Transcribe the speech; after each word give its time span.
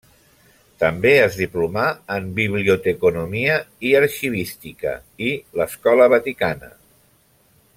També 0.83 1.09
es 1.25 1.35
diplomà 1.41 1.83
en 2.15 2.31
Biblioteconomia 2.39 3.59
i 3.91 3.93
Arxivística 4.01 4.95
i 5.29 5.37
l'Escola 5.61 6.09
Vaticana. 6.15 6.73